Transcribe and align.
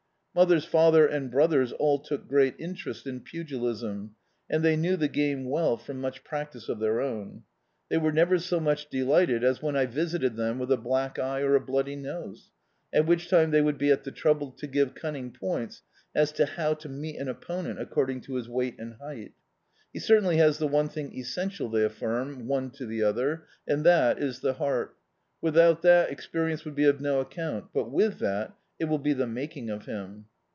Mother's 0.33 0.63
father 0.63 1.05
and 1.05 1.29
brothers 1.29 1.73
all 1.73 1.99
took 1.99 2.25
great 2.29 2.55
interest 2.57 3.05
in 3.05 3.19
pugilism, 3.19 4.15
and 4.49 4.63
they 4.63 4.77
knew 4.77 4.95
the 4.95 5.09
game 5.09 5.43
well 5.43 5.75
from 5.75 5.99
much 5.99 6.23
practice 6.23 6.69
of 6.69 6.79
their 6.79 7.01
own. 7.01 7.43
They 7.89 7.97
were 7.97 8.13
never 8.13 8.39
so 8.39 8.61
much 8.61 8.85
delisted 8.85 8.87
tj] 8.87 8.89
D,i.,.db, 8.89 8.99
Google 9.01 9.07
The 9.09 9.11
Autobiography 9.11 9.33
of 9.43 9.43
a 9.43 9.51
Super 9.51 9.57
Tramp 9.57 9.57
as 9.57 9.61
when 9.61 9.75
I 9.75 9.85
visited 9.85 10.35
them 10.37 10.59
with 10.59 10.71
a 10.71 10.77
black 10.77 11.19
eye 11.19 11.41
or 11.41 11.55
a 11.55 11.59
bloody 11.59 11.95
nose, 11.97 12.49
at 12.93 13.05
which 13.05 13.29
time 13.29 13.51
they 13.51 13.61
would 13.61 13.77
be 13.77 13.91
at 13.91 14.03
the 14.05 14.11
trouble 14.11 14.51
to 14.51 14.67
give 14.67 14.93
omning 15.03 15.33
pcunts 15.37 15.81
as 16.15 16.31
to 16.31 16.45
how 16.45 16.75
to 16.75 16.87
meet 16.87 17.17
an 17.17 17.27
opponent 17.27 17.81
according 17.81 18.21
to 18.21 18.35
his 18.35 18.47
weight 18.47 18.77
and 18.79 18.93
height. 19.01 19.33
"He 19.91 19.99
certainly 19.99 20.37
has 20.37 20.59
the 20.59 20.67
one 20.69 20.87
thing 20.87 21.13
essential," 21.13 21.67
they 21.67 21.85
afiinn, 21.85 22.45
one 22.45 22.69
to 22.69 22.85
the 22.85 23.03
other," 23.03 23.47
and 23.67 23.83
that 23.85 24.17
is 24.19 24.39
the 24.39 24.53
heart. 24.53 24.95
Without 25.41 25.81
that 25.81 26.09
experi 26.09 26.51
ence 26.51 26.63
would 26.63 26.75
be 26.75 26.85
of 26.85 27.01
no 27.01 27.19
account, 27.19 27.65
but 27.73 27.91
with 27.91 28.19
that 28.19 28.53
it 28.79 28.85
will 28.85 28.97
be 28.97 29.13
the 29.13 29.25
maldng 29.25 29.69
of 29.69 29.85
him." 29.85 30.25